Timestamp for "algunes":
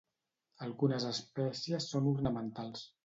0.67-1.05